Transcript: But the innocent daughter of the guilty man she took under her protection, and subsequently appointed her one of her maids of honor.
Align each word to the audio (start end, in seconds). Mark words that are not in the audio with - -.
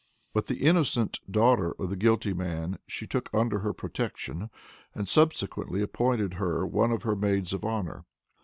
But 0.33 0.47
the 0.47 0.65
innocent 0.65 1.19
daughter 1.29 1.75
of 1.77 1.91
the 1.91 1.95
guilty 1.95 2.33
man 2.33 2.79
she 2.87 3.05
took 3.05 3.29
under 3.35 3.59
her 3.59 3.71
protection, 3.71 4.49
and 4.95 5.07
subsequently 5.07 5.83
appointed 5.83 6.33
her 6.33 6.65
one 6.65 6.91
of 6.91 7.03
her 7.03 7.15
maids 7.15 7.53
of 7.53 7.63
honor. 7.63 8.05